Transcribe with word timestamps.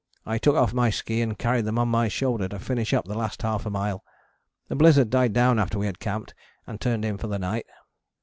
I 0.25 0.39
took 0.39 0.55
off 0.55 0.73
my 0.73 0.89
ski 0.89 1.21
and 1.21 1.37
carried 1.37 1.65
them 1.65 1.77
on 1.77 1.87
my 1.87 2.07
shoulder 2.07 2.47
to 2.49 2.57
finish 2.57 2.91
up 2.91 3.05
the 3.05 3.13
last 3.15 3.43
half 3.43 3.67
a 3.67 3.69
mile. 3.69 4.03
The 4.67 4.75
blizzard 4.75 5.11
died 5.11 5.33
down 5.33 5.59
after 5.59 5.77
we 5.77 5.85
had 5.85 5.99
camped 5.99 6.33
and 6.65 6.81
turned 6.81 7.05
in 7.05 7.19
for 7.19 7.27
the 7.27 7.37
night. 7.37 7.67